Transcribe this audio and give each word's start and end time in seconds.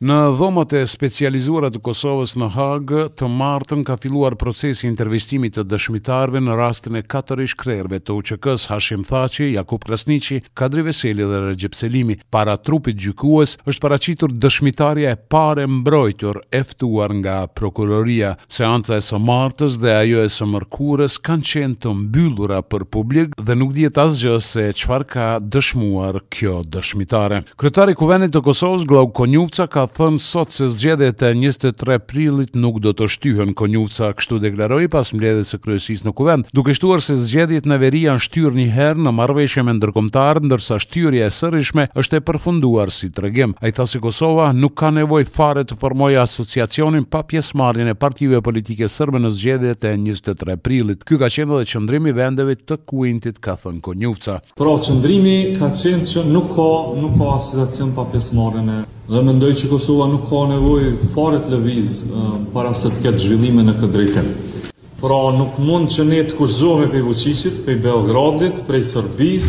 Në 0.00 0.14
dhomat 0.32 0.72
e 0.78 0.80
specializuara 0.88 1.68
të 1.74 1.82
Kosovës 1.84 2.32
në 2.40 2.46
Hagë, 2.54 3.00
të 3.20 3.26
martën 3.28 3.82
ka 3.84 3.98
filluar 4.00 4.32
procesi 4.40 4.86
i 4.86 4.88
intervistimit 4.88 5.58
të 5.58 5.64
dëshmitarëve 5.68 6.40
në 6.40 6.54
rastin 6.56 6.94
e 6.96 7.02
katër 7.04 7.42
ish-krerëve 7.44 7.98
të 8.00 8.14
UÇK-s 8.16 8.64
Hashim 8.70 9.02
Thaçi, 9.04 9.50
Jakup 9.58 9.84
Krasniqi, 9.84 10.38
Kadri 10.56 10.86
Veseli 10.86 11.26
dhe 11.28 11.42
Recep 11.50 11.76
Selimi. 11.76 12.16
Para 12.32 12.54
trupit 12.56 12.96
gjykues 12.96 13.58
është 13.68 13.82
paraqitur 13.84 14.32
dëshmitarja 14.40 15.10
e 15.12 15.18
parë 15.34 15.66
mbrojtur 15.68 16.40
e 16.48 16.62
ftuar 16.70 17.12
nga 17.20 17.36
prokuroria. 17.52 18.32
Seanca 18.48 18.96
e 18.96 19.04
së 19.04 19.20
martës 19.20 19.76
dhe 19.84 19.92
ajo 19.98 20.24
e 20.24 20.32
së 20.32 20.48
mërkurës 20.54 21.18
kanë 21.28 21.48
qenë 21.52 21.78
të 21.84 21.92
mbyllura 22.00 22.62
për 22.72 22.88
publik 22.88 23.36
dhe 23.36 23.58
nuk 23.60 23.76
dihet 23.76 24.00
asgjë 24.06 24.40
se 24.48 24.66
çfarë 24.80 25.10
ka 25.12 25.28
dëshmuar 25.44 26.22
kjo 26.32 26.62
dëshmitare. 26.72 27.44
Kryetari 27.60 27.92
i 27.92 28.00
Kuvendit 28.00 28.32
të 28.32 28.44
Kosovës, 28.48 28.88
Glauk 28.88 29.12
Konjufca, 29.20 29.68
ka 29.68 29.86
thënë 29.98 30.20
sot 30.22 30.52
se 30.54 30.66
zgjedhjet 30.70 31.22
e 31.26 31.32
23 31.36 31.98
prillit 32.08 32.54
nuk 32.58 32.78
do 32.84 32.92
të 32.96 33.08
shtyhen 33.16 33.54
Konjuca, 33.58 34.12
kështu 34.16 34.38
deklaroi 34.42 34.86
pas 34.92 35.10
mbledhjes 35.16 35.50
së 35.54 35.58
kryesisë 35.64 36.06
në 36.08 36.12
Kuvend, 36.18 36.50
duke 36.56 36.74
shtuar 36.76 37.02
se 37.04 37.16
zgjedhjet 37.18 37.66
në 37.68 37.78
veri 37.82 38.04
janë 38.06 38.22
shtyrë 38.26 38.56
një 38.60 38.66
herë 38.76 39.04
në 39.08 39.14
marrëveshje 39.18 39.64
me 39.66 39.74
ndërkombëtar, 39.78 40.40
ndërsa 40.46 40.78
shtyrja 40.84 41.28
e 41.30 41.34
sërishme 41.38 41.86
është 42.00 42.20
e 42.20 42.24
përfunduar 42.30 42.92
si 42.94 43.10
tregim. 43.14 43.54
Ai 43.62 43.72
tha 43.76 43.86
se 43.90 44.00
Kosova 44.04 44.50
nuk 44.56 44.76
ka 44.80 44.92
nevojë 44.94 45.28
fare 45.32 45.66
të 45.66 45.78
formojë 45.80 46.20
asociacionin 46.24 47.04
pa 47.10 47.22
pjesëmarrjen 47.28 47.90
e 47.92 47.98
partive 47.98 48.40
politike 48.42 48.88
serbe 48.90 49.20
në 49.22 49.34
zgjedhjet 49.38 49.88
e 49.90 49.94
23 50.06 50.56
prillit. 50.62 51.04
Ky 51.06 51.18
ka 51.20 51.28
qenë 51.32 51.56
edhe 51.58 51.70
çndrimi 51.74 52.14
i 52.14 52.16
vendeve 52.16 52.56
të 52.60 52.80
Kuintit, 52.86 53.38
ka 53.42 53.56
thënë 53.64 53.80
Konjuca. 53.84 54.38
Por 54.58 54.72
çndrimi 54.86 55.38
ka 55.58 55.70
qenë 55.74 56.06
që 56.12 56.26
nuk 56.30 56.52
ka 56.54 56.70
nuk 57.02 57.16
ka 57.18 57.34
asociacion 57.36 57.92
pa 57.96 58.04
pjesëmarrjen 58.12 58.70
e 58.70 58.78
dhe 59.08 59.22
mendoj 59.24 59.52
që 59.60 59.70
Kosova 59.70 60.06
nuk 60.10 60.26
ka 60.28 60.40
nevoj 60.50 60.84
faret 61.14 61.46
lëviz 61.50 61.92
para 62.54 62.72
se 62.76 62.90
të 62.92 63.04
ketë 63.06 63.22
zhvillime 63.24 63.64
në 63.64 63.74
këtë 63.80 63.92
drejten. 63.94 64.28
Pra 65.00 65.20
nuk 65.32 65.56
mund 65.64 65.88
që 65.94 66.04
ne 66.06 66.18
të 66.28 66.36
kurzohemi 66.36 66.90
për 66.92 66.98
i 67.00 67.06
Vucicit, 67.06 67.62
për 67.64 67.78
i 67.78 67.80
Belgradit, 67.86 68.58
për 68.68 68.82
Sërbis, 68.84 69.46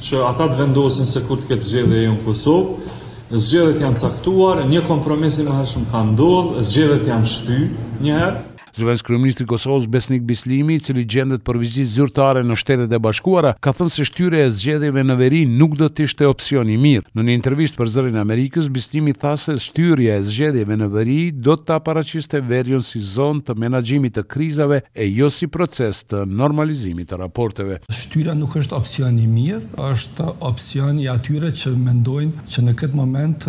që 0.00 0.22
ata 0.30 0.46
të 0.54 0.60
vendosin 0.62 1.06
se 1.08 1.20
kur 1.28 1.40
të 1.42 1.50
ketë 1.52 1.68
zhvillime 1.70 2.14
në 2.14 2.24
Kosovë. 2.24 2.96
Zhvillime 3.36 3.76
të 3.76 3.84
janë 3.88 4.02
caktuar, 4.06 4.64
një 4.70 4.84
kompromisi 4.88 5.44
me 5.44 5.52
thëshëm 5.58 5.86
ka 5.92 6.04
ndodhë, 6.14 6.64
zgjedhjet 6.70 7.04
të 7.04 7.12
janë 7.12 7.32
shpy 7.34 7.60
njëherë. 8.06 8.55
Zërvenës 8.76 9.00
Kryeministri 9.06 9.46
Kosovës 9.48 9.86
Besnik 9.88 10.24
Bislimi, 10.28 10.74
i 10.76 10.82
cili 10.84 11.04
gjendet 11.08 11.40
për 11.46 11.56
vizitë 11.62 11.86
zyrtare 11.94 12.42
në 12.44 12.56
Shtetet 12.60 12.90
e 12.92 12.98
Bashkuara, 13.00 13.54
ka 13.64 13.72
thënë 13.72 13.92
se 13.94 14.04
shtyrja 14.04 14.42
e 14.44 14.50
zgjedhjeve 14.52 15.00
në 15.08 15.14
veri 15.16 15.38
nuk 15.48 15.78
do 15.80 15.86
të 15.88 16.04
ishte 16.04 16.26
opsion 16.28 16.68
i 16.68 16.76
mirë. 16.76 17.06
Në 17.16 17.24
një 17.24 17.36
intervistë 17.38 17.80
për 17.80 17.90
Zërin 17.94 18.18
e 18.18 18.20
Amerikës, 18.20 18.68
Bislimi 18.76 19.14
tha 19.16 19.32
se 19.40 19.54
shtyrja 19.64 20.18
e 20.18 20.26
zgjedhjeve 20.28 20.76
në 20.76 20.88
veri 20.92 21.16
do 21.46 21.54
të 21.56 21.64
ta 21.70 21.78
paraqiste 21.88 22.42
verion 22.50 22.84
si 22.84 23.00
zonë 23.00 23.46
të 23.48 23.56
menaxhimit 23.64 24.18
të 24.18 24.26
krizave 24.34 24.82
e 24.92 25.08
jo 25.08 25.30
si 25.32 25.48
proces 25.48 26.02
të 26.12 26.26
normalizimit 26.28 27.08
të 27.14 27.20
raporteve. 27.22 27.80
Shtyra 27.88 28.36
nuk 28.36 28.58
është 28.60 28.76
opsion 28.76 29.16
i 29.24 29.26
mirë, 29.30 29.62
është 29.88 30.28
opsion 30.50 31.00
i 31.00 31.08
atyre 31.08 31.54
që 31.56 31.72
mendojnë 31.88 32.44
që 32.52 32.66
në 32.68 32.76
këtë 32.84 33.00
moment 33.00 33.48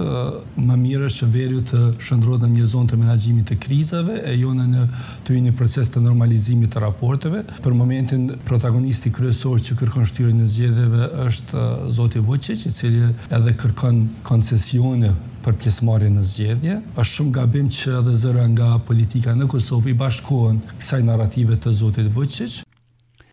më 0.55 0.79
mirë 0.87 1.11
është 1.11 1.25
që 1.25 1.29
veriu 1.35 1.65
të 1.67 1.83
shndrohet 2.07 2.47
në 2.47 2.53
një 2.61 2.71
zonë 2.77 2.93
të 2.93 3.01
menaxhimit 3.03 3.51
të 3.51 3.59
krizave 3.67 4.21
e 4.23 4.39
jo 4.39 4.55
në 4.55 4.69
një 4.71 4.87
të 5.25 5.39
një 5.47 5.51
proces 5.57 5.89
të 5.91 6.01
normalizimit 6.03 6.73
të 6.73 6.83
raporteve. 6.83 7.43
Për 7.63 7.75
momentin 7.77 8.27
protagonisti 8.47 9.11
kryesor 9.15 9.61
që 9.63 9.77
kërkon 9.81 10.05
shtyrën 10.09 10.37
në 10.41 10.49
zgjedhjeve 10.53 11.09
është 11.27 11.63
zoti 11.97 12.21
Vučić, 12.27 12.65
i 12.69 12.75
cili 12.77 13.09
edhe 13.39 13.53
kërkon 13.63 14.03
koncesione 14.27 15.13
për 15.47 15.57
pjesëmarrje 15.63 16.11
në 16.17 16.25
zgjedhje. 16.31 16.79
Është 16.99 17.17
shumë 17.19 17.35
gabim 17.39 17.69
që 17.79 17.97
edhe 18.01 18.15
zëra 18.23 18.47
nga 18.53 18.71
politika 18.89 19.35
në 19.35 19.49
Kosovë 19.55 19.93
i 19.93 19.99
bashkohen 20.03 20.61
kësaj 20.77 21.03
narrative 21.07 21.57
të 21.65 21.75
zotit 21.81 22.11
Vučić. 22.17 22.61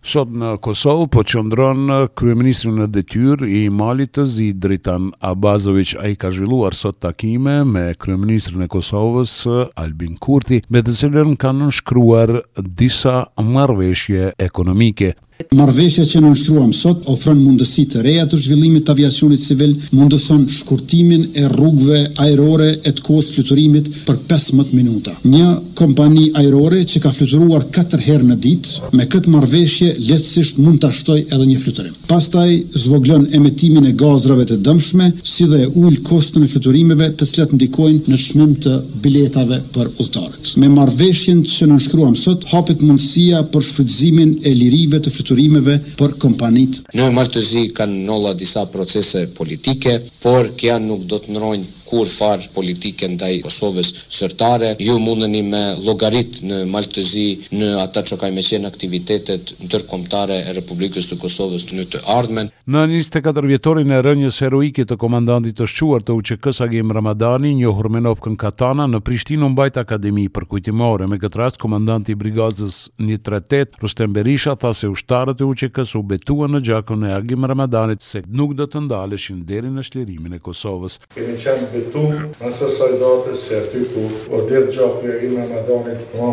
Sot 0.04 0.28
në 0.37 0.59
Kosovë 0.60 1.04
po 1.15 1.22
qëndron 1.31 1.88
Kryeministri 2.20 2.69
në 2.76 2.91
detyr 2.92 3.41
i 3.48 3.62
Malit 3.72 4.10
të 4.19 4.25
zi 4.28 4.50
Dritan 4.60 5.06
Abazovic 5.25 5.94
a 5.97 6.10
i 6.12 6.19
ka 6.20 6.28
zhvilluar 6.28 6.76
sot 6.76 6.98
takime 7.00 7.54
me 7.65 7.87
Kryeministri 7.97 8.60
në 8.60 8.69
Kosovës 8.75 9.38
Albin 9.81 10.19
Kurti, 10.20 10.60
me 10.69 10.84
të 10.84 10.98
cilën 11.00 11.32
kanë 11.41 11.70
nëshkruar 11.70 12.34
disa 12.82 13.16
marveshje 13.41 14.34
ekonomike. 14.44 15.14
Marveshja 15.55 16.05
që 16.06 16.21
në 16.22 16.28
nështruam 16.31 16.71
sot 16.75 17.09
ofrën 17.11 17.34
mundësi 17.43 17.84
të 17.91 18.03
reja 18.06 18.25
të 18.31 18.39
zhvillimit 18.45 18.84
të 18.87 18.93
aviacionit 18.95 19.43
civil 19.43 19.72
mundëson 19.99 20.45
shkurtimin 20.50 21.25
e 21.41 21.49
rrugve 21.50 21.99
aerore 22.22 22.69
e 22.71 22.93
të 22.95 23.03
kosë 23.06 23.34
fluturimit 23.37 23.89
për 24.06 24.19
15 24.28 24.71
minuta. 24.78 25.11
Një 25.25 25.49
kompani 25.78 26.28
aerore 26.41 26.83
që 26.91 27.03
ka 27.03 27.12
fluturuar 27.17 27.67
4 27.75 28.00
herë 28.06 28.28
në 28.31 28.37
dit, 28.44 28.71
me 28.94 29.06
këtë 29.11 29.34
marveshje 29.34 29.91
letësisht 30.06 30.61
mund 30.62 30.78
të 30.83 30.93
ashtoj 30.94 31.19
edhe 31.21 31.49
një 31.50 31.59
fluturim. 31.65 31.97
Pastaj 32.11 32.55
zvoglën 32.84 33.27
emetimin 33.34 33.89
e 33.91 33.94
gazrave 34.00 34.47
të 34.49 34.61
dëmshme, 34.67 35.11
si 35.34 35.49
dhe 35.50 35.65
ullë 35.73 36.03
kostën 36.06 36.47
e 36.47 36.50
fluturimeve 36.55 37.11
të 37.19 37.28
cilat 37.33 37.56
ndikojnë 37.59 38.15
në 38.15 38.21
shmim 38.27 38.55
të 38.65 38.77
biletave 39.05 39.59
për 39.75 39.91
ulltarët. 40.05 40.55
Me 40.62 40.71
marveshjen 40.78 41.43
që 41.55 41.69
në 41.71 41.81
nështruam 41.83 42.15
sot, 42.27 42.47
hapit 42.55 42.84
mundësia 42.87 43.43
për 43.55 43.65
shfrytëzimin 43.73 44.37
e 44.47 44.55
lirive 44.59 45.03
të 45.05 45.15
detyrimeve 45.34 45.75
për 45.99 46.12
kompanit. 46.22 46.81
Në 46.95 47.09
Maltëzi 47.17 47.67
kanë 47.75 48.05
ndolla 48.05 48.33
disa 48.39 48.67
procese 48.71 49.27
politike, 49.37 49.97
por 50.22 50.49
kja 50.61 50.78
nuk 50.83 51.06
do 51.11 51.19
të 51.25 51.34
nërojnë 51.34 51.72
kur 51.94 52.09
farë 52.10 52.49
politike 52.55 53.06
ndaj 53.15 53.37
Kosovës 53.47 53.93
sërtare, 54.19 54.72
ju 54.82 54.97
mundeni 55.03 55.44
me 55.47 55.60
logarit 55.87 56.41
në 56.43 56.62
Maltëzi 56.72 57.27
në 57.55 57.69
ata 57.84 58.03
që 58.09 58.16
ka 58.19 58.31
i 58.31 58.34
me 58.34 58.43
qenë 58.43 58.66
aktivitetet 58.66 59.53
ndërkomtare 59.69 60.41
e 60.49 60.55
Republikës 60.59 61.06
të 61.12 61.21
Kosovës 61.22 61.69
në 61.71 61.87
të 61.93 62.00
ardhmen. 62.16 62.50
Në 62.66 62.82
24 62.97 63.47
vjetorin 63.53 63.94
e 63.94 64.00
rënjës 64.03 64.41
heroike 64.43 64.87
të 64.91 64.97
komandantit 65.05 65.55
të 65.60 65.69
shquar 65.71 66.03
të 66.03 66.16
uqekës 66.19 66.59
s 66.60 66.65
Agim 66.66 66.91
Ramadani, 66.97 67.53
një 67.60 67.71
hurmenov 67.78 68.19
kën 68.25 68.34
Katana 68.43 68.88
në 68.91 69.00
Prishtinë 69.06 69.53
mbajt 69.55 69.78
Akademi 69.84 70.26
për 70.34 70.49
kujtimore. 70.50 71.06
Me 71.06 71.21
këtë 71.22 71.43
rast, 71.44 71.61
i 72.09 72.19
brigazës 72.19 72.78
138, 73.00 73.78
Rustem 73.82 74.12
Berisha, 74.12 74.56
tha 74.61 74.72
se 74.75 74.88
ushtarët 74.91 75.41
e 75.43 75.47
uqekës 75.50 75.94
s 75.94 75.99
u 75.99 76.03
betuan 76.03 76.56
në 76.56 76.62
gjakon 76.71 77.06
e 77.09 77.15
Agim 77.21 77.44
Ramadanit 77.50 78.03
se 78.03 78.25
nuk 78.26 78.55
do 78.59 78.66
të 78.66 78.82
ndaleshin 78.88 79.44
deri 79.49 79.71
në 79.71 79.84
shlirimin 79.91 80.37
e 80.38 80.43
Kosovës. 80.44 80.99
Kemi 81.15 81.37
qenë 81.41 81.82
drejtu, 81.84 82.03
nëse 82.41 82.69
sa 82.71 82.87
date 83.00 83.34
se 83.37 83.56
aty 83.59 83.83
ku 83.93 84.06
o 84.37 84.43
dirë 84.49 84.71
gjapë 84.71 85.05
e 85.05 85.27
ime 85.28 85.47
me 85.50 85.61
danit 85.69 86.00
ma 86.19 86.31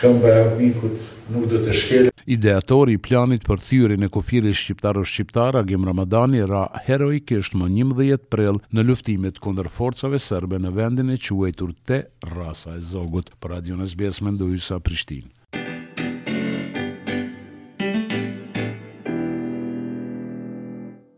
këmbë 0.00 0.34
e 0.34 0.58
mikut 0.58 1.00
nuk 1.32 1.46
dhe 1.50 1.58
të 1.66 1.72
shkele. 1.74 2.10
Ideatori 2.28 2.92
i 2.92 2.98
planit 3.00 3.44
për 3.48 3.60
thyrin 3.64 4.04
e 4.04 4.08
kufiri 4.12 4.50
shqiptaro-shqiptar 4.52 5.56
Agim 5.56 5.84
Ramadani 5.88 6.42
ra 6.50 6.66
heroikisht 6.86 7.54
më 7.56 7.70
dhe 7.96 8.04
jetë 8.10 8.28
prel 8.32 8.60
në 8.74 8.84
luftimet 8.84 9.38
kundër 9.42 9.68
forcave 9.72 10.18
serbe 10.20 10.58
në 10.60 10.72
vendin 10.76 11.10
e 11.10 11.16
quajtur 11.18 11.72
te 11.88 12.02
rasa 12.34 12.76
e 12.76 12.80
zogut. 12.82 13.30
Për 13.40 13.50
Radio 13.54 13.76
Nesbjes 13.76 14.20
me 14.22 14.34
Prishtin. 14.82 15.28